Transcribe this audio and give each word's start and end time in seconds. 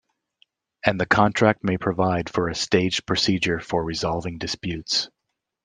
And 0.83 0.99
the 0.99 1.05
contract 1.05 1.63
may 1.63 1.77
provide 1.77 2.27
for 2.27 2.49
a 2.49 2.55
staged 2.55 3.05
procedure 3.05 3.59
for 3.59 3.83
resolving 3.83 4.39
disputes. 4.39 5.11